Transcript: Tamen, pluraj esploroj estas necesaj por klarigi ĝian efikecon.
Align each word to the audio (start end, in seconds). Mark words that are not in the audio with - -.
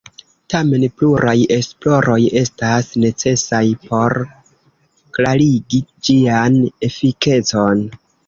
Tamen, 0.51 0.83
pluraj 1.01 1.33
esploroj 1.55 2.15
estas 2.41 2.89
necesaj 3.03 3.61
por 3.91 4.17
klarigi 5.19 5.83
ĝian 6.09 6.57
efikecon. 6.91 7.85